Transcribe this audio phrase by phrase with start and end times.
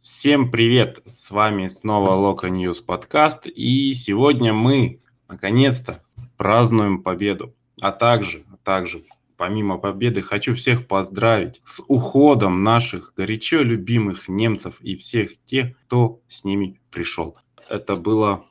[0.00, 1.02] Всем привет!
[1.10, 6.02] С вами снова Локо News подкаст, и сегодня мы наконец-то
[6.38, 7.54] празднуем победу.
[7.82, 9.04] А также, а также,
[9.36, 16.20] помимо победы, хочу всех поздравить с уходом наших горячо любимых немцев и всех тех, кто
[16.28, 17.36] с ними пришел.
[17.68, 18.46] Это было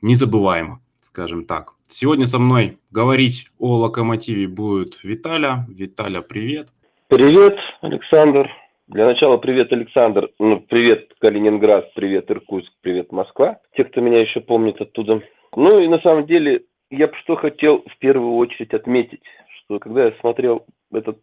[0.00, 1.74] незабываемо, скажем так.
[1.86, 5.66] Сегодня со мной говорить о локомотиве будет Виталя.
[5.68, 6.70] Виталя, привет.
[7.08, 8.48] Привет, Александр.
[8.88, 10.30] Для начала привет, Александр.
[10.38, 13.58] Ну, привет, Калининград, привет, Иркутск, привет, Москва.
[13.76, 15.20] Те, кто меня еще помнит оттуда.
[15.54, 19.20] Ну и на самом деле, я бы что хотел в первую очередь отметить,
[19.58, 21.18] что когда я смотрел этот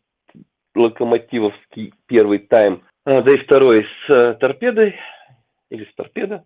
[0.75, 4.95] локомотивовский первый тайм, а, да и второй с а, торпедой,
[5.71, 6.43] или с торпедо,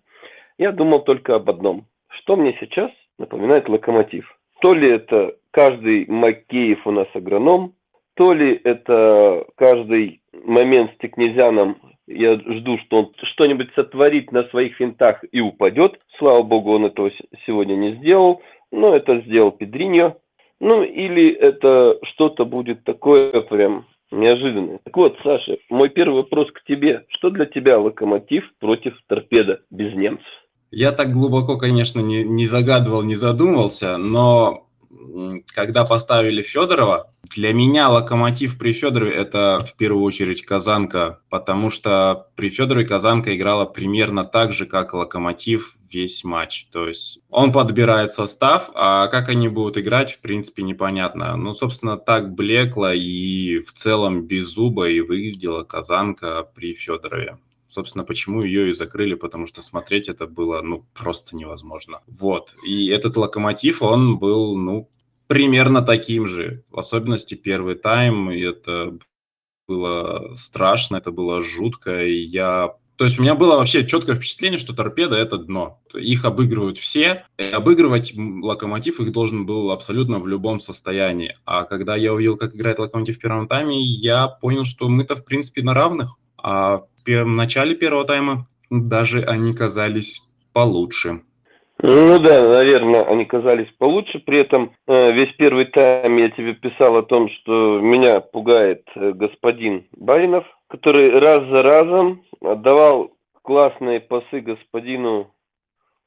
[0.57, 1.85] я думал только об одном.
[2.07, 4.25] Что мне сейчас напоминает локомотив?
[4.61, 7.73] То ли это каждый Макеев у нас агроном,
[8.19, 14.75] то ли это каждый момент с Текнезяном, я жду, что он что-нибудь сотворит на своих
[14.75, 15.99] финтах и упадет.
[16.17, 17.11] Слава богу, он этого
[17.45, 20.17] сегодня не сделал, но это сделал Педриньо.
[20.59, 24.79] Ну, или это что-то будет такое прям неожиданное.
[24.83, 27.05] Так вот, Саша, мой первый вопрос к тебе.
[27.09, 30.27] Что для тебя локомотив против торпеда без немцев?
[30.71, 34.68] Я так глубоко, конечно, не, не загадывал, не задумывался, но
[35.53, 42.27] когда поставили Федорова, для меня локомотив при Федорове это в первую очередь Казанка, потому что
[42.35, 46.67] при Федорове Казанка играла примерно так же, как локомотив весь матч.
[46.71, 51.35] То есть он подбирает состав, а как они будут играть, в принципе, непонятно.
[51.35, 57.37] Ну, собственно, так блекло и в целом без зуба и выглядела Казанка при Федорове.
[57.69, 62.01] Собственно, почему ее и закрыли, потому что смотреть это было, ну, просто невозможно.
[62.07, 62.55] Вот.
[62.65, 64.89] И этот локомотив, он был, ну,
[65.27, 66.63] примерно таким же.
[66.71, 68.97] В особенности первый тайм, и это
[69.67, 72.73] было страшно, это было жутко, и я...
[72.95, 75.79] То есть у меня было вообще четкое впечатление, что торпеда– это дно.
[75.93, 81.37] Их обыгрывают все, и обыгрывать локомотив их должен был абсолютно в любом состоянии.
[81.45, 85.23] А когда я увидел, как играет локомотив в первом тайме, я понял, что мы-то, в
[85.23, 86.15] принципе, на равных.
[86.41, 90.21] А в начале первого тайма даже они казались
[90.53, 91.21] получше.
[91.81, 94.19] Ну да, наверное, они казались получше.
[94.19, 99.13] При этом э, весь первый тайм я тебе писал о том, что меня пугает э,
[99.13, 103.11] господин Баринов, который раз за разом отдавал
[103.43, 105.33] классные пасы господину,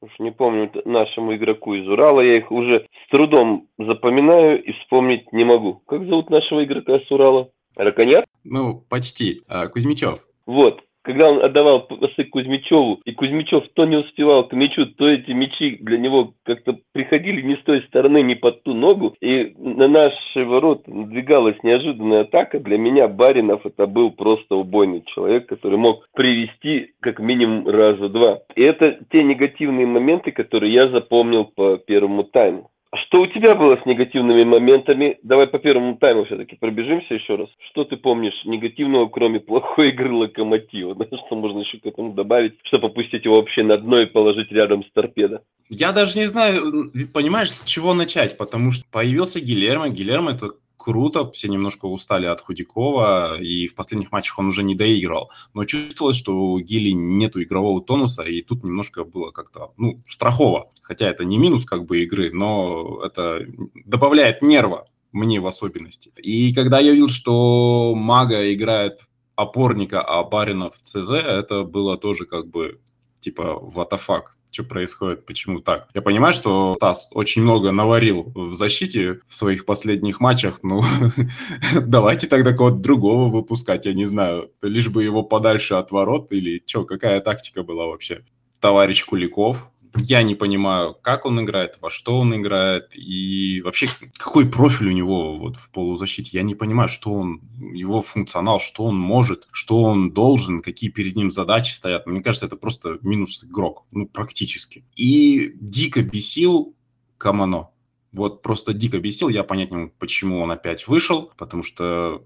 [0.01, 2.21] уж не помню, нашему игроку из Урала.
[2.21, 5.81] Я их уже с трудом запоминаю и вспомнить не могу.
[5.87, 7.49] Как зовут нашего игрока с Урала?
[7.75, 8.25] Раконят?
[8.43, 9.41] Ну, почти.
[9.47, 10.19] А, Кузьмичев.
[10.45, 15.31] Вот когда он отдавал пасы Кузьмичеву, и Кузьмичев то не успевал к мячу, то эти
[15.31, 19.87] мячи для него как-то приходили не с той стороны, не под ту ногу, и на
[19.87, 22.59] наши ворот надвигалась неожиданная атака.
[22.59, 28.39] Для меня Баринов это был просто убойный человек, который мог привести как минимум раза два.
[28.55, 32.69] И это те негативные моменты, которые я запомнил по первому тайму.
[32.95, 35.17] Что у тебя было с негативными моментами?
[35.23, 37.49] Давай по первому тайму все-таки пробежимся еще раз.
[37.71, 40.95] Что ты помнишь негативного, кроме плохой игры Локомотива?
[41.13, 44.51] Да, что можно еще к этому добавить, чтобы опустить его вообще на дно и положить
[44.51, 45.43] рядом с торпедо?
[45.69, 49.89] Я даже не знаю, понимаешь, с чего начать, потому что появился Гилермо.
[49.89, 50.51] Гилермо это
[50.83, 55.31] круто, все немножко устали от Худякова, и в последних матчах он уже не доигрывал.
[55.53, 60.71] Но чувствовалось, что у Гили нету игрового тонуса, и тут немножко было как-то, ну, страхово.
[60.81, 63.45] Хотя это не минус как бы игры, но это
[63.85, 66.11] добавляет нерва мне в особенности.
[66.17, 72.47] И когда я видел, что Мага играет опорника, а Баринов ЦЗ, это было тоже как
[72.47, 72.81] бы
[73.21, 74.23] типа what the fuck
[74.53, 75.89] что происходит, почему так.
[75.93, 80.83] Я понимаю, что Тасс очень много наварил в защите в своих последних матчах, ну,
[81.81, 86.63] давайте тогда кого-то другого выпускать, я не знаю, лишь бы его подальше от ворот или
[86.65, 88.23] что, какая тактика была вообще?
[88.59, 93.87] Товарищ Куликов, я не понимаю, как он играет, во что он играет, и вообще
[94.17, 96.31] какой профиль у него вот в полузащите.
[96.33, 97.41] Я не понимаю, что он,
[97.73, 102.07] его функционал, что он может, что он должен, какие перед ним задачи стоят.
[102.07, 104.83] Мне кажется, это просто минус игрок, ну, практически.
[104.95, 106.75] И дико бесил
[107.17, 107.69] Камано.
[108.13, 112.21] Вот просто дико бесил, я понять не могу, почему он опять вышел, потому что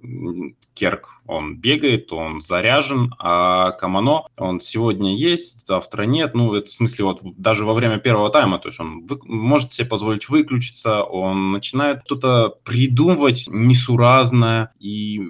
[0.74, 6.74] Керк, он бегает, он заряжен, а Камано, он сегодня есть, завтра нет, ну, это в
[6.74, 11.04] смысле вот даже во время первого тайма, то есть он вы, может себе позволить выключиться,
[11.04, 15.22] он начинает что-то придумывать несуразное и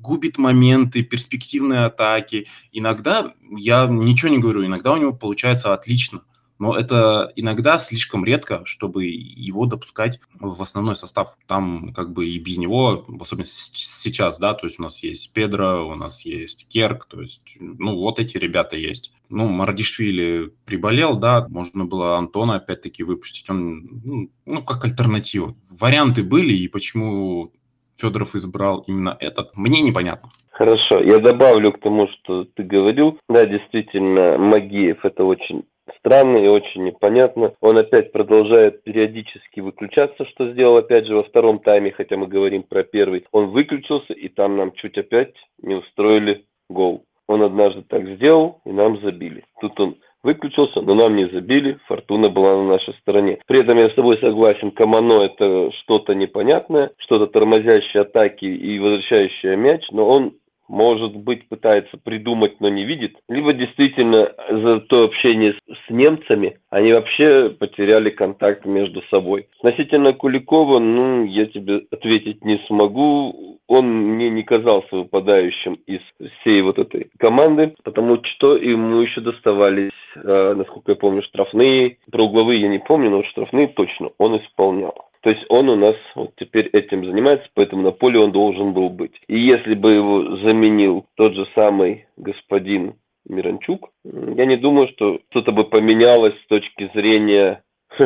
[0.00, 2.46] губит моменты, перспективные атаки.
[2.72, 6.22] Иногда, я ничего не говорю, иногда у него получается отлично–
[6.58, 11.36] но это иногда слишком редко, чтобы его допускать в основной состав.
[11.46, 15.32] Там как бы и без него, в особенности сейчас, да, то есть у нас есть
[15.32, 19.12] Педро, у нас есть Керк, то есть, ну, вот эти ребята есть.
[19.28, 25.56] Ну, Мардишвили приболел, да, можно было Антона опять-таки выпустить, он, ну, ну, как альтернатива.
[25.70, 27.52] Варианты были, и почему
[27.96, 30.30] Федоров избрал именно этот, мне непонятно.
[30.50, 33.18] Хорошо, я добавлю к тому, что ты говорил.
[33.28, 35.64] Да, действительно, Магиев это очень
[35.98, 37.54] странно и очень непонятно.
[37.60, 42.62] Он опять продолжает периодически выключаться, что сделал опять же во втором тайме, хотя мы говорим
[42.62, 43.26] про первый.
[43.32, 47.04] Он выключился, и там нам чуть опять не устроили гол.
[47.26, 49.44] Он однажды так сделал, и нам забили.
[49.60, 53.38] Тут он выключился, но нам не забили, фортуна была на нашей стороне.
[53.46, 59.56] При этом я с тобой согласен, Камано это что-то непонятное, что-то тормозящее атаки и возвращающее
[59.56, 60.32] мяч, но он
[60.68, 66.92] может быть, пытается придумать, но не видит, либо действительно за то общение с, немцами они
[66.92, 69.46] вообще потеряли контакт между собой.
[69.58, 73.60] Относительно Куликова, ну, я тебе ответить не смогу.
[73.66, 76.00] Он мне не казался выпадающим из
[76.40, 81.98] всей вот этой команды, потому что ему еще доставались, э, насколько я помню, штрафные.
[82.10, 84.94] Про угловые я не помню, но штрафные точно он исполнял.
[85.24, 88.90] То есть он у нас вот теперь этим занимается, поэтому на поле он должен был
[88.90, 89.18] быть.
[89.26, 95.50] И если бы его заменил тот же самый господин Миранчук, я не думаю, что что-то
[95.52, 97.64] бы поменялось с точки зрения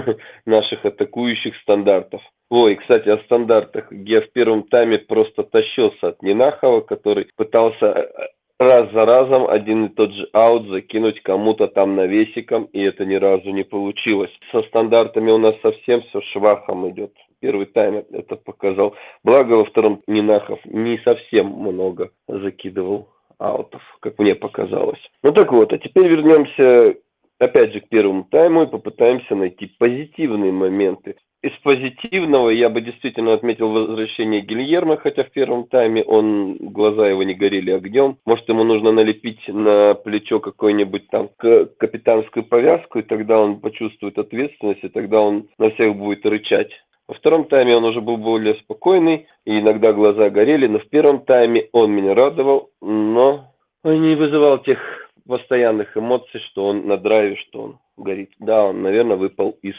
[0.46, 2.22] наших атакующих стандартов.
[2.50, 3.90] Ой, кстати, о стандартах.
[3.90, 8.08] Я в первом тайме просто тащился от Нинахова, который пытался э,
[8.58, 13.14] раз за разом один и тот же аут закинуть кому-то там навесиком, и это ни
[13.14, 14.30] разу не получилось.
[14.52, 17.12] Со стандартами у нас совсем все швахом идет.
[17.40, 18.94] Первый тайм это показал.
[19.22, 23.08] Благо во втором Нинахов не совсем много закидывал
[23.38, 25.00] аутов, как мне показалось.
[25.22, 26.96] Ну так вот, а теперь вернемся
[27.38, 31.16] опять же к первому тайму и попытаемся найти позитивные моменты.
[31.40, 37.22] Из позитивного я бы действительно отметил возвращение Гильермо, хотя в первом тайме он, глаза его
[37.22, 38.16] не горели огнем.
[38.26, 44.82] Может, ему нужно налепить на плечо какой-нибудь там капитанскую повязку, и тогда он почувствует ответственность,
[44.82, 46.72] и тогда он на всех будет рычать.
[47.06, 51.24] Во втором тайме он уже был более спокойный, и иногда глаза горели, но в первом
[51.24, 53.52] тайме он меня радовал, но
[53.84, 58.30] он не вызывал тех постоянных эмоций, что он на драйве, что он горит.
[58.40, 59.76] Да, он, наверное, выпал из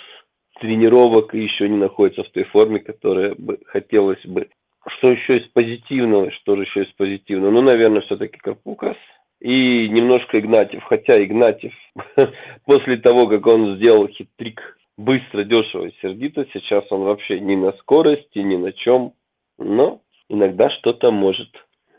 [0.61, 4.47] тренировок и еще не находится в той форме, которая бы хотелось бы.
[4.87, 6.31] Что еще из позитивного?
[6.31, 7.51] Что же еще из позитивного?
[7.51, 8.97] Ну, наверное, все-таки Карпукас
[9.41, 10.83] и немножко Игнатьев.
[10.83, 11.73] Хотя Игнатьев
[12.65, 17.71] после того, как он сделал хитрик быстро, дешево и сердито, сейчас он вообще ни на
[17.73, 19.13] скорости, ни на чем,
[19.57, 21.49] но иногда что-то может.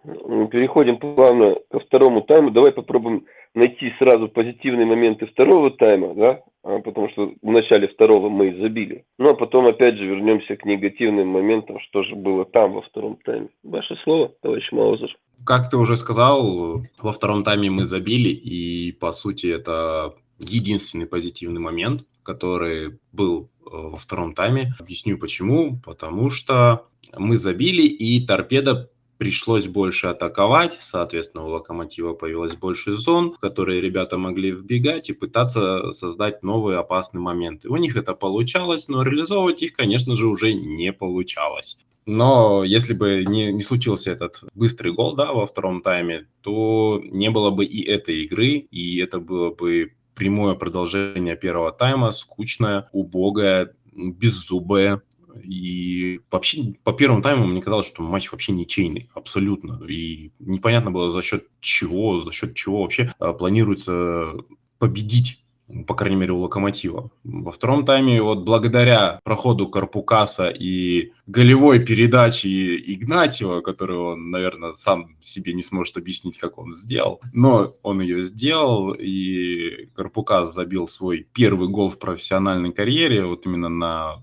[0.02, 2.50] Переходим плавно ко второму тайму.
[2.50, 8.29] Давай попробуем найти сразу позитивные моменты второго тайма, да, а, потому что в начале второго
[8.29, 9.05] мы забили.
[9.19, 13.19] Ну, а потом опять же вернемся к негативным моментам, что же было там во втором
[13.25, 13.49] тайме.
[13.62, 15.17] Ваше слово, товарищ Маузер.
[15.44, 21.61] Как ты уже сказал, во втором тайме мы забили, и по сути это единственный позитивный
[21.61, 24.73] момент, который был э, во втором тайме.
[24.79, 25.79] Объясню почему.
[25.85, 26.87] Потому что
[27.17, 28.91] мы забили, и торпеда
[29.21, 35.13] пришлось больше атаковать, соответственно, у Локомотива появилось больше зон, в которые ребята могли вбегать и
[35.13, 37.69] пытаться создать новые опасные моменты.
[37.69, 41.77] У них это получалось, но реализовывать их, конечно же, уже не получалось.
[42.07, 47.29] Но если бы не, не случился этот быстрый гол да, во втором тайме, то не
[47.29, 53.75] было бы и этой игры, и это было бы прямое продолжение первого тайма, скучное, убогое,
[53.93, 55.03] беззубое,
[55.43, 59.85] и вообще по первому тайму мне казалось, что матч вообще ничейный, абсолютно.
[59.87, 64.35] И непонятно было за счет чего, за счет чего вообще а, планируется
[64.79, 65.41] победить
[65.87, 67.11] по крайней мере, у Локомотива.
[67.25, 75.17] Во втором тайме вот благодаря проходу Карпукаса и голевой передаче Игнатьева, которую он, наверное, сам
[75.21, 81.27] себе не сможет объяснить, как он сделал, но он ее сделал, и Карпукас забил свой
[81.33, 84.23] первый гол в профессиональной карьере, вот именно на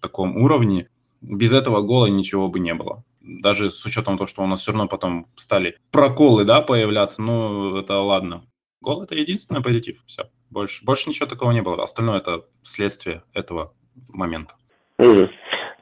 [0.00, 0.88] таком уровне,
[1.20, 3.04] без этого гола ничего бы не было.
[3.20, 7.76] Даже с учетом того, что у нас все равно потом стали проколы, да, появляться, ну,
[7.78, 8.44] это ладно.
[8.80, 10.24] Гол– это единственный позитив, все.
[10.50, 11.82] Больше, больше ничего такого не было.
[11.82, 13.72] Остальное– это следствие этого
[14.08, 14.54] момента.
[15.00, 15.30] Mm.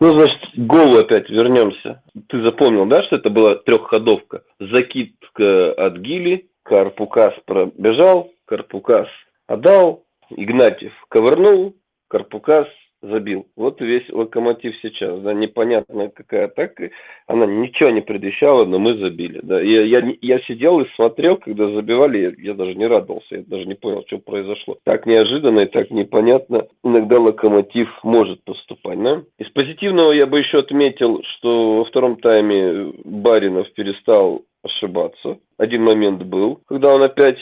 [0.01, 2.03] Ну, значит, голу опять вернемся.
[2.29, 4.43] Ты запомнил, да, что это была трехходовка?
[4.59, 9.09] Закидка от Гили, Карпукас пробежал, Карпукас
[9.47, 11.77] отдал, Игнатьев ковырнул,
[12.09, 12.67] Карпукас
[13.03, 13.47] забил.
[13.57, 16.91] Вот весь локомотив сейчас, да, непонятная какая атака,
[17.27, 19.61] она ничего не предвещала, но мы забили, да.
[19.61, 23.67] Я, я, я сидел и смотрел, когда забивали, я, я даже не радовался, я даже
[23.67, 24.79] не понял, что произошло.
[24.85, 29.23] Так неожиданно и так непонятно иногда локомотив может поступать, да.
[29.39, 35.39] Из позитивного я бы еще отметил, что во втором тайме Баринов перестал ошибаться.
[35.59, 37.39] Один момент был, когда он опять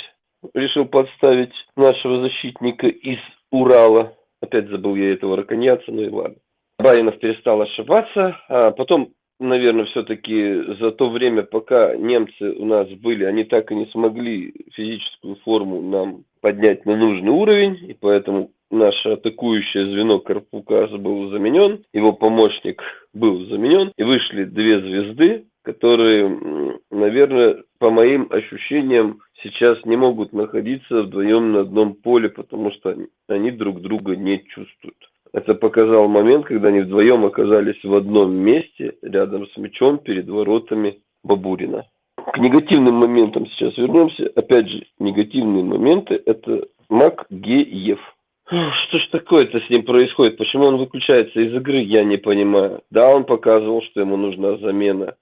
[0.54, 3.18] решил подставить нашего защитника из
[3.50, 4.14] Урала.
[4.42, 6.36] Опять забыл я этого раконьяца, ну и ладно.
[6.78, 13.24] Баринов перестал ошибаться, а потом, наверное, все-таки за то время, пока немцы у нас были,
[13.24, 19.10] они так и не смогли физическую форму нам поднять на нужный уровень, и поэтому наше
[19.10, 22.82] атакующее звено Карпукас был заменен, его помощник
[23.12, 31.02] был заменен, и вышли две звезды, которые, наверное, по моим ощущениям, сейчас не могут находиться
[31.02, 32.96] вдвоем на одном поле, потому что
[33.28, 34.96] они друг друга не чувствуют.
[35.32, 41.00] Это показал момент, когда они вдвоем оказались в одном месте, рядом с мячом, перед воротами
[41.22, 41.84] Бабурина.
[42.16, 44.30] К негативным моментам сейчас вернемся.
[44.34, 48.00] Опять же, негативные моменты– это Макгеев.
[48.46, 50.36] Что ж такое-то с ним происходит?
[50.36, 52.82] Почему он выключается из игры, я не понимаю.
[52.90, 55.14] Да, он показывал, что ему нужна замена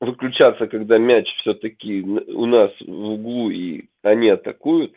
[0.00, 4.94] выключаться, когда мяч все-таки у нас в углу и они атакуют,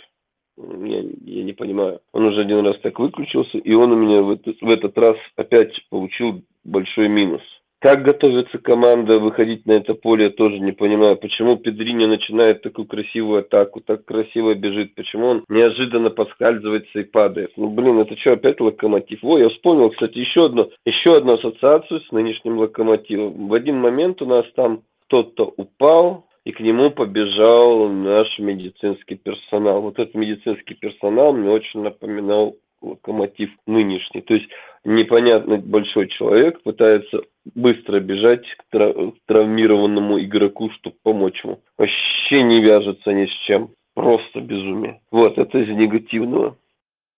[0.58, 2.02] я, я не понимаю.
[2.12, 5.16] Он уже один раз так выключился, и он у меня в этот, в этот раз
[5.36, 7.42] опять получил большой минус.
[7.82, 11.16] Как готовится команда выходить на это поле, я тоже не понимаю.
[11.16, 17.52] Почему Педрини начинает такую красивую атаку, так красиво бежит, почему он неожиданно подскальзывается и падает.
[17.56, 19.20] Ну, блин, это что, опять локомотив?
[19.24, 23.48] Ой, я вспомнил, кстати, еще одну, еще одну ассоциацию с нынешним локомотивом.
[23.48, 29.82] В один момент у нас там кто-то упал, и к нему побежал наш медицинский персонал.
[29.82, 34.22] Вот этот медицинский персонал мне очень напоминал локомотив нынешний.
[34.22, 34.50] То есть
[34.84, 37.22] непонятный большой человек пытается
[37.56, 41.60] быстро бежать к, трав- травмированному игроку, чтобы помочь ему.
[41.78, 43.70] Вообще не вяжется ни с чем.
[43.96, 45.02] Просто безумие.
[45.12, 46.56] Вот, это из негативного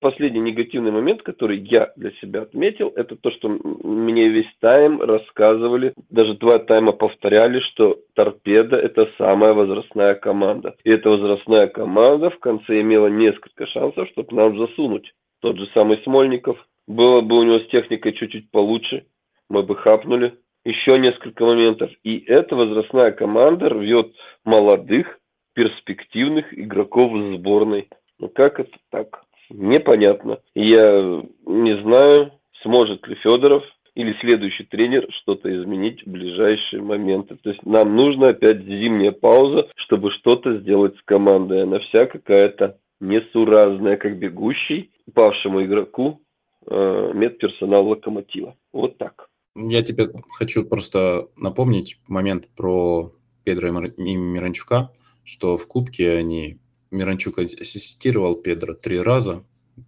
[0.02, 5.94] последний негативный момент, который я для себя отметил, это то, что мне весь тайм рассказывали,
[6.10, 10.76] даже два тайма повторяли, что торпеда это самая возрастная команда.
[10.84, 15.14] И эта возрастная команда в конце имела несколько шансов, чтобы нам засунуть.
[15.42, 16.58] Тот же самый Смольников.
[16.88, 19.06] Было бы у него с техникой чуть-чуть получше,
[19.50, 20.38] мы бы хапнули.
[20.64, 21.90] Еще несколько моментов.
[22.04, 24.12] И эта возрастная команда рвет
[24.46, 25.20] молодых,
[25.54, 27.90] перспективных игроков сборной.
[28.20, 29.24] Ну как это так?
[29.54, 30.40] непонятно.
[30.56, 32.32] Я не знаю,
[32.64, 33.64] сможет ли Федоров
[33.96, 37.36] или следующий тренер что-то изменить в ближайшие моменты.
[37.42, 41.64] То есть нам нужно опять зимняя пауза, чтобы что-то сделать с командой.
[41.64, 46.22] Она вся какая-то несуразная, как бегущий павшему игроку
[46.68, 48.56] э, медперсонал локомотива.
[48.74, 49.30] Вот так.
[49.56, 54.92] Я тебе хочу просто напомнить момент про Педро и Миранчука,
[55.24, 56.60] что в Кубке они
[56.92, 59.44] Миранчук ассистировал Педро три раза,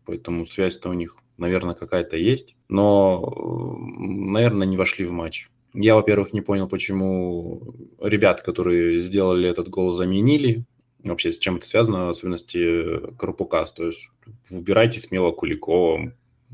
[0.05, 2.55] поэтому связь-то у них, наверное, какая-то есть.
[2.70, 5.50] Но, наверное, не вошли в матч.
[5.74, 10.65] Я, во-первых, не понял, почему ребят, которые сделали этот гол, заменили.
[11.04, 13.74] Вообще, с чем это связано, особенности Карпукас.
[13.74, 14.10] То есть
[14.50, 16.14] выбирайте смело Куликова,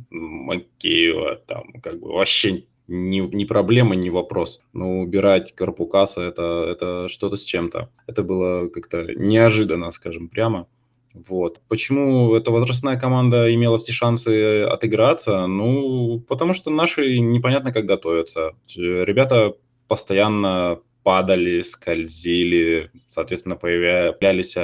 [0.09, 4.61] Макеева, там, как бы вообще не, не проблема, не вопрос.
[4.73, 7.89] Но убирать Карпукаса это, это что-то с чем-то.
[8.07, 10.67] Это было как-то неожиданно, скажем прямо.
[11.13, 11.61] Вот.
[11.67, 15.45] Почему эта возрастная команда имела все шансы отыграться?
[15.47, 18.53] Ну, потому что наши непонятно как готовятся.
[18.75, 19.55] Ребята
[19.87, 24.55] постоянно падали, скользили, соответственно, появлялись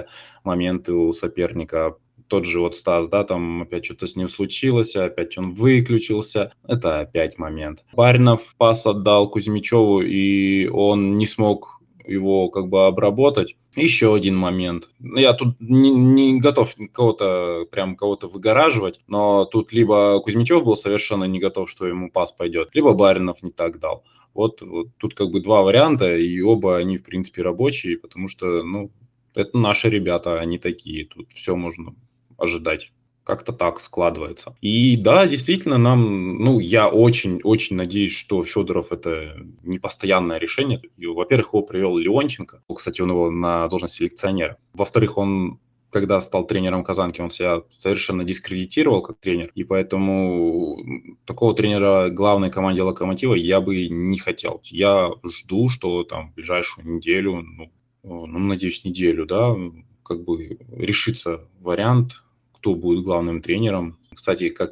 [0.44, 1.96] моменты у соперника
[2.28, 6.52] тот же вот Стас, да, там опять что-то с ним случилось, опять он выключился.
[6.68, 7.84] Это опять момент.
[7.94, 11.75] Баринов пас отдал Кузьмичеву, и он не смог
[12.08, 13.56] его как бы обработать.
[13.76, 14.90] Еще один момент.
[15.00, 20.76] Ну, я тут не, не готов кого-то прям кого-то выгораживать, но тут либо Кузьмичев был
[20.76, 24.04] совершенно не готов, что ему пас пойдет, либо Баринов не так дал.
[24.34, 28.64] Вот, вот тут как бы два варианта, и оба они, в принципе, рабочие, потому что,
[28.64, 28.92] ну,
[29.34, 31.96] это наши ребята, они такие, тут все можно
[32.38, 32.92] ожидать.
[33.26, 34.56] Как-то так складывается.
[34.62, 40.82] И да, действительно, нам, ну, я очень-очень надеюсь, что Федоров это не постоянное решение.
[40.98, 42.62] во-первых, его привел Леонченко.
[42.74, 44.58] Кстати, он его на должность селекционера.
[44.74, 45.60] Во-вторых, он
[45.96, 50.78] когда стал тренером Казанки, он себя совершенно дискредитировал как тренер, и поэтому
[51.26, 54.60] такого тренера главной команде Локомотива я бы не хотел.
[54.66, 57.72] Я жду, что там в ближайшую неделю, ну,
[58.04, 59.56] ну надеюсь, неделю, да,
[60.04, 62.25] как бы решится вариант
[62.66, 63.98] кто будет главным тренером.
[64.12, 64.72] Кстати, как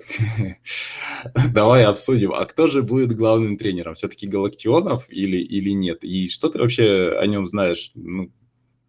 [1.53, 3.93] давай обсудим, а кто же будет главным тренером?
[3.93, 6.03] Все-таки Галактионов или, или нет?
[6.03, 7.91] И что ты вообще о нем знаешь?
[7.93, 8.31] Ну,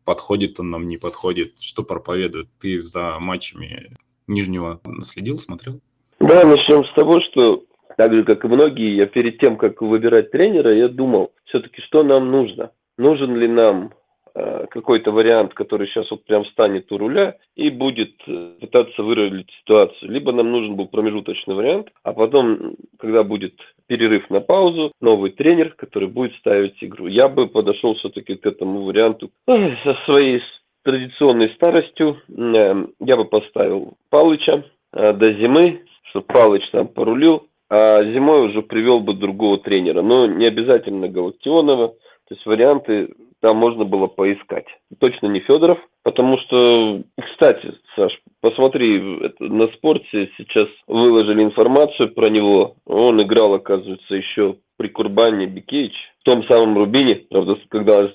[0.07, 1.61] подходит он нам, не подходит?
[1.61, 2.49] Что проповедует?
[2.63, 3.95] Ты за матчами
[4.27, 5.81] Нижнего наследил, смотрел?
[6.19, 7.65] Да, начнем с того, что
[7.99, 12.05] так же, как и многие, я перед тем, как выбирать тренера, я думал, все-таки, что
[12.05, 12.71] нам нужно.
[12.97, 13.93] Нужен ли нам
[14.35, 20.11] какой-то вариант, который сейчас вот прям встанет у руля и будет э, пытаться выровнять ситуацию.
[20.11, 23.55] Либо нам нужен был промежуточный вариант, а потом, когда будет
[23.87, 27.07] перерыв на паузу, новый тренер, который будет ставить игру.
[27.07, 30.43] Я бы подошел все-таки к этому варианту со своей
[30.83, 32.19] традиционной старостью.
[32.29, 39.01] Э, я бы поставил Палыча до зимы, чтобы Палыч там порулил, а зимой уже привел
[39.01, 40.03] бы другого тренера.
[40.03, 41.95] Но не обязательно Галактионова.
[42.29, 44.67] То есть варианты там можно было поискать.
[44.99, 48.99] Точно не Федоров, потому что, кстати, Саш, посмотри,
[49.39, 52.77] на спорте сейчас выложили информацию про него.
[52.87, 57.17] Он играл, оказывается, еще при Курбане Бикевич, в том самом Рубине.
[57.29, 58.11] Правда, когда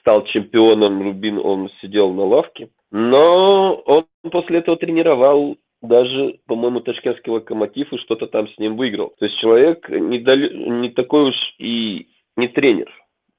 [0.00, 2.70] стал чемпионом Рубин, он сидел на лавке.
[2.90, 9.12] Но он после этого тренировал даже, по-моему, ташкентский локомотив и что-то там с ним выиграл.
[9.18, 12.90] То есть человек не, дали, не такой уж и не тренер,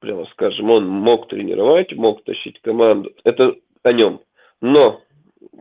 [0.03, 0.69] прямо скажем.
[0.69, 3.11] Он мог тренировать, мог тащить команду.
[3.23, 4.19] Это о нем.
[4.61, 4.99] Но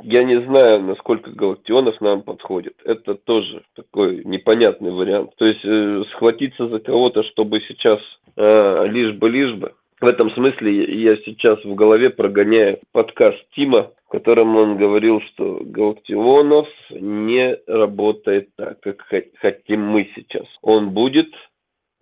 [0.02, 2.74] я не знаю, насколько Галактионов нам подходит.
[2.84, 5.30] Это тоже такой непонятный вариант.
[5.36, 8.00] То есть э, схватиться за кого-то, чтобы сейчас
[8.36, 9.74] э, лишь бы, лишь бы.
[10.00, 15.60] В этом смысле я сейчас в голове прогоняю подкаст Тима в котором он говорил, что
[15.62, 19.06] Галактионов не работает так, как
[19.40, 20.44] хотим мы сейчас.
[20.60, 21.32] Он будет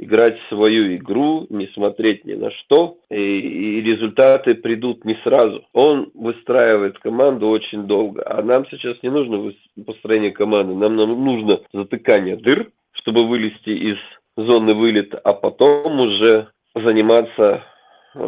[0.00, 5.62] играть свою игру, не смотреть ни на что, и, и результаты придут не сразу.
[5.74, 9.52] Он выстраивает команду очень долго, а нам сейчас не нужно
[9.86, 13.98] построение команды, нам, нам нужно затыкание дыр, чтобы вылезти из
[14.36, 17.62] зоны вылета, а потом уже заниматься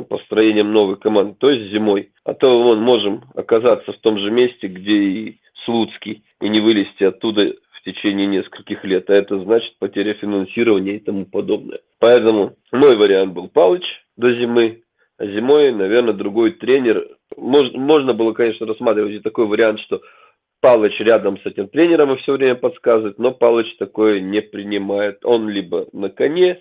[0.08, 2.10] построением новой команды, то есть зимой.
[2.24, 7.04] А то мы можем оказаться в том же месте, где и Слуцкий, и не вылезти
[7.04, 9.10] оттуда в течение нескольких лет.
[9.10, 11.80] А это значит потеря финансирования и тому подобное.
[11.98, 13.84] Поэтому мой вариант был Палыч
[14.16, 14.82] до зимы.
[15.18, 17.06] А зимой, наверное, другой тренер.
[17.36, 20.00] Мож, можно было, конечно, рассматривать и такой вариант, что
[20.60, 25.24] Палыч рядом с этим тренером и все время подсказывает, но Палыч такое не принимает.
[25.24, 26.60] Он либо на коне,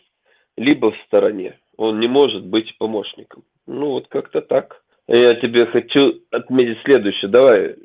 [0.57, 3.43] либо в стороне он не может быть помощником.
[3.65, 4.83] Ну, вот как-то так.
[5.07, 7.29] Я тебе хочу отметить следующее.
[7.29, 7.75] Давай,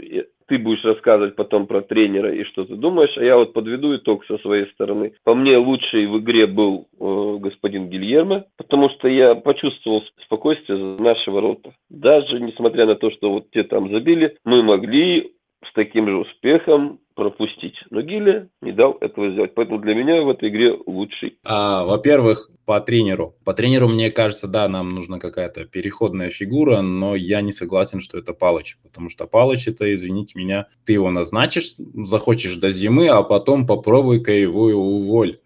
[0.46, 4.24] ты будешь рассказывать потом про тренера и что ты думаешь, а я вот подведу итог
[4.26, 5.12] со своей стороны.
[5.24, 11.02] По мне лучший в игре был э, господин Гильермо, потому что я почувствовал спокойствие за
[11.02, 11.74] наши ворота.
[11.90, 15.32] Даже несмотря на то, что вот те там забили, мы могли
[15.64, 17.74] с таким же успехом пропустить.
[17.90, 19.54] Но Гиля не дал этого сделать.
[19.54, 21.38] Поэтому для меня в этой игре лучший.
[21.44, 23.34] А, во-первых, по тренеру.
[23.44, 28.18] По тренеру, мне кажется, да, нам нужна какая-то переходная фигура, но я не согласен, что
[28.18, 28.78] это Палыч.
[28.82, 34.32] Потому что Палыч это, извините меня, ты его назначишь, захочешь до зимы, а потом попробуй-ка
[34.32, 35.40] его уволь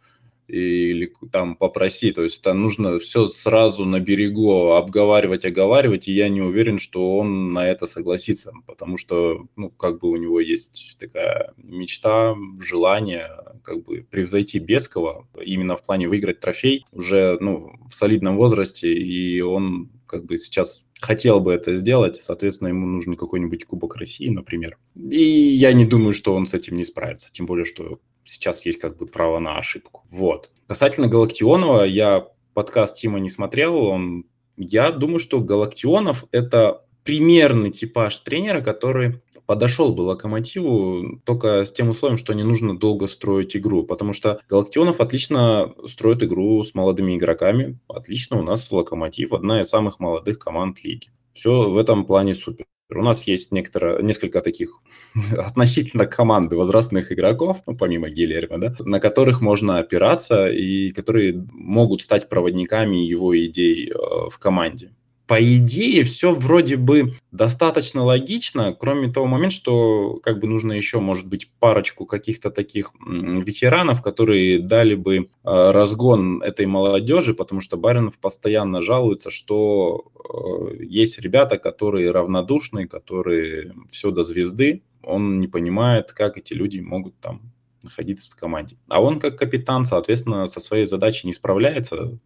[0.50, 2.12] или там попроси.
[2.12, 7.16] То есть это нужно все сразу на берегу обговаривать, оговаривать, и я не уверен, что
[7.16, 13.28] он на это согласится, потому что, ну, как бы у него есть такая мечта, желание
[13.62, 19.40] как бы превзойти Бескова именно в плане выиграть трофей уже, ну, в солидном возрасте, и
[19.40, 24.76] он как бы сейчас хотел бы это сделать, соответственно, ему нужен какой-нибудь Кубок России, например.
[24.96, 28.78] И я не думаю, что он с этим не справится, тем более, что сейчас есть
[28.78, 30.04] как бы право на ошибку.
[30.10, 30.50] Вот.
[30.66, 34.24] Касательно Галактионова, я подкаст Тима не смотрел, он...
[34.56, 41.88] я думаю, что Галактионов– это примерный типаж тренера, который подошел бы Локомотиву только с тем
[41.88, 47.16] условием, что не нужно долго строить игру, потому что Галактионов отлично строит игру с молодыми
[47.16, 47.76] игроками.
[47.88, 51.08] Отлично, у нас Локомотив одна из самых молодых команд лиги.
[51.32, 52.64] Все в этом плане супер.
[52.98, 54.80] У нас есть некоторые, несколько таких
[55.38, 62.02] относительно команды возрастных игроков, ну, помимо Гильерма, да, на которых можно опираться и которые могут
[62.02, 63.94] стать проводниками его идей э,
[64.30, 64.92] в команде
[65.30, 70.98] по идее, все вроде бы достаточно логично, кроме того момента, что как бы нужно еще,
[70.98, 77.76] может быть, парочку каких-то таких ветеранов, которые дали бы э, разгон этой молодежи, потому что
[77.76, 85.46] Баринов постоянно жалуется, что э, есть ребята, которые равнодушны, которые все до звезды, он не
[85.46, 87.52] понимает, как эти люди могут там
[87.84, 88.78] находиться в команде.
[88.88, 92.18] А он как капитан, соответственно, со своей задачей не справляется,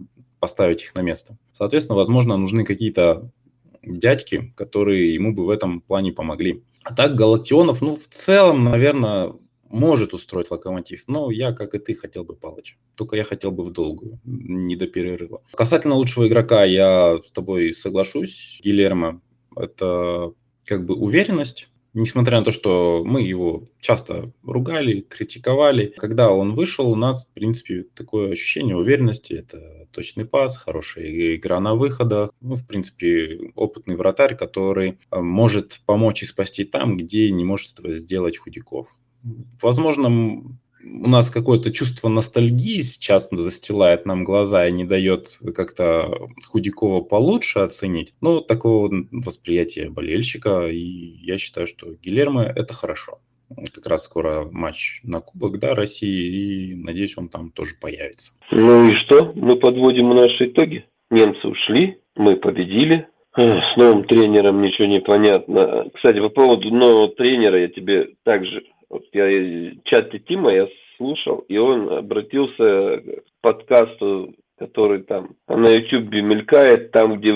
[0.45, 1.39] поставить их на место.
[1.55, 3.31] Соответственно, возможно, нужны какие-то
[3.83, 6.63] дядьки, которые ему бы в этом плане помогли.
[6.83, 9.33] А так Галактионов, ну, в целом, наверное,
[9.71, 12.75] может устроить локомотив, но я, как и ты, хотел бы Палыча.
[12.95, 15.41] Только я хотел бы в долгую, не до перерыва.
[15.55, 18.61] Касательно лучшего игрока, я с тобой соглашусь.
[18.63, 19.23] Гильермо–
[19.57, 20.35] это
[20.67, 26.91] как бы уверенность, несмотря на то, что мы его часто ругали, критиковали, когда он вышел,
[26.91, 29.33] у нас, в принципе, такое ощущение уверенности.
[29.33, 32.33] Это точный пас, хорошая игра на выходах.
[32.41, 37.73] Ну, в принципе, опытный вратарь, который э, может помочь и спасти там, где не может
[37.73, 38.89] этого сделать Худяков.
[39.63, 40.43] Возможно,
[40.85, 47.61] у нас какое-то чувство ностальгии сейчас застилает нам глаза и не дает как-то Худякова получше
[47.61, 48.13] оценить.
[48.21, 53.19] Но такого восприятия болельщика, и я считаю, что Гилермо– это хорошо.
[53.73, 58.33] Как раз скоро матч на Кубок да, России, и надеюсь, он там тоже появится.
[58.51, 59.33] Ну и что?
[59.35, 60.87] Мы подводим наши итоги.
[61.11, 65.87] Немцы ушли, мы победили, с новым тренером ничего не понятно.
[65.95, 68.63] Кстати, по поводу нового тренера я тебе также
[68.95, 76.13] вот я чате Тима я слушал, и он обратился к подкасту, который там на YouTube
[76.13, 77.35] мелькает, там, где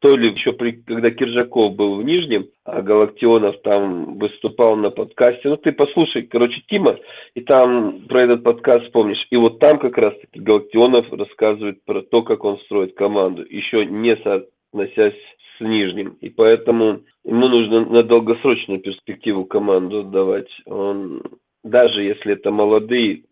[0.00, 5.48] то ли еще при, когда Киржаков был в Нижнем, а Галактионов там выступал на подкасте.
[5.48, 6.98] Ну, ты послушай, короче, Тима,
[7.34, 9.24] и там про этот подкаст помнишь.
[9.30, 14.16] И вот там как раз-таки Галактионов рассказывает про то, как он строит команду, еще не
[14.16, 15.14] соотносясь
[15.58, 16.16] с Нижним.
[16.20, 20.48] И поэтому ему нужно на долгосрочную перспективу команду отдавать.
[20.66, 21.22] Он,
[21.64, 23.24] даже если это молодые,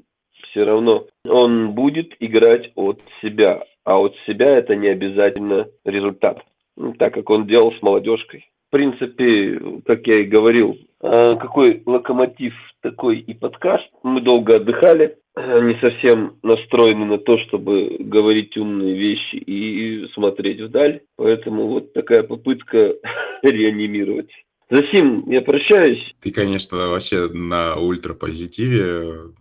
[0.50, 3.64] все равно он будет играть от себя.
[3.84, 6.42] А от себя это не обязательно результат.
[6.76, 8.48] Ну, так как он делал с молодежкой.
[8.68, 13.88] В принципе, как я и говорил, а, какой локомотив, такой и подкаст.
[14.02, 21.01] Мы долго отдыхали, не совсем настроены на то, чтобы говорить умные вещи и смотреть вдаль.
[21.16, 22.94] Поэтому вот такая попытка
[23.42, 24.31] реанимировать.
[24.70, 26.14] Засим, я прощаюсь.
[26.20, 29.33] Ты, конечно, вообще на ультрапозитиве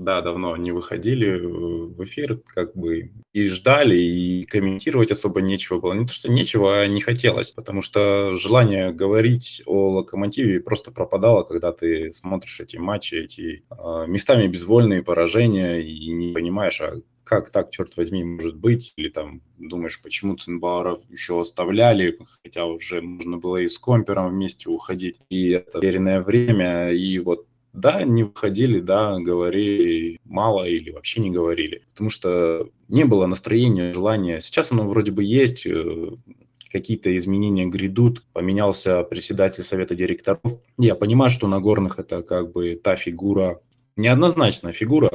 [0.00, 5.80] да, давно не выходили э, в эфир, как бы и ждали, и комментировать особо нечего
[5.80, 5.92] было.
[5.92, 11.42] Не то, что нечего, а не хотелось, потому что желание говорить о локомотиве просто пропадало,
[11.42, 16.94] когда ты смотришь эти матчи, эти э, местами безвольные поражения, и не понимаешь, а
[17.30, 23.00] как так, черт возьми, может быть, или там думаешь, почему Цинбауэров еще оставляли, хотя уже
[23.02, 28.24] можно было и с Компером вместе уходить, и это веренное время, и вот да, не
[28.24, 34.40] выходили, да, говорили мало или вообще не говорили, потому что не было настроения, желания.
[34.40, 36.10] Сейчас оно вроде бы есть, э,
[36.70, 40.40] какие-то изменения грядут, поменялся председатель совета директоров.
[40.78, 43.60] Я понимаю, что на горных это как бы та фигура,
[43.96, 45.10] неоднозначная фигура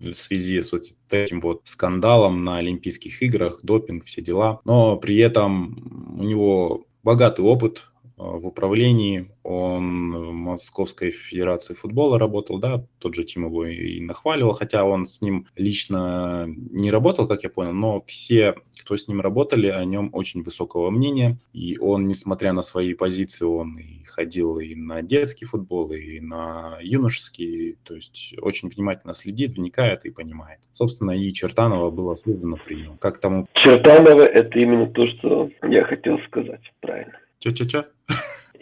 [0.00, 4.60] в связи с вот этим вот скандалом на Олимпийских играх, допинг, все дела.
[4.64, 7.86] Но при этом у него богатый опыт
[8.20, 14.52] в управлении, он в Московской Федерации футбола работал, да, тот же Тим его и нахваливал,
[14.52, 19.20] хотя он с ним лично не работал, как я понял, но все, кто с ним
[19.20, 24.58] работали, о нем очень высокого мнения, и он, несмотря на свои позиции, он и ходил
[24.58, 30.60] и на детский футбол, и на юношеский, то есть очень внимательно следит, вникает и понимает.
[30.72, 32.98] Собственно, и Чертанова было создано при нем.
[32.98, 33.46] Как тому...
[33.54, 37.14] Чертанова– это именно то, что я хотел сказать, правильно.
[37.40, 37.84] Че-че-че?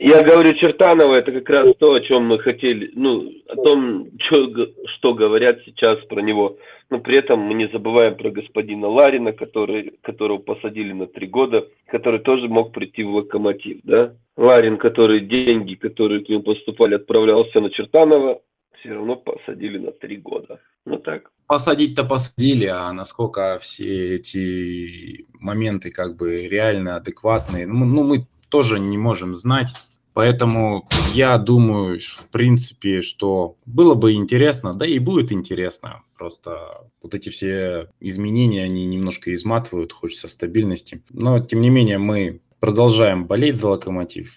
[0.01, 4.69] Я говорю, Чертанова, это как раз то, о чем мы хотели, ну, о том, что,
[4.95, 6.57] что говорят сейчас про него.
[6.89, 11.67] Но при этом мы не забываем про господина Ларина, который, которого посадили на три года,
[11.89, 14.15] который тоже мог прийти в локомотив, да.
[14.37, 18.41] Ларин, который деньги, которые к нему поступали, отправлялся на Чертанова,
[18.79, 20.61] все равно посадили на три года.
[20.87, 21.33] Ну так.
[21.49, 28.79] Посадить-то посадили, а насколько все эти моменты как бы реально адекватные, ну, ну мы тоже
[28.79, 29.75] не можем знать.
[30.15, 36.03] Поэтому я думаю, в принципе, что было бы интересно, да и будет интересно.
[36.17, 41.05] Просто вот эти все изменения, они немножко изматывают, хочется стабильности.
[41.11, 44.33] Но, тем не менее, мы продолжаем болеть за локомотив,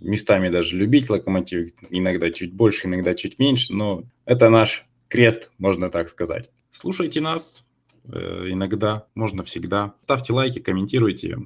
[0.00, 5.90] местами даже любить локомотив, иногда чуть больше, иногда чуть меньше, но это наш крест, можно
[5.90, 6.50] так сказать.
[6.70, 7.66] Слушайте нас,
[8.04, 9.94] э, иногда, можно всегда.
[10.04, 11.38] Ставьте лайки, комментируйте.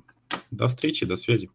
[0.51, 1.51] До встречи, до связи.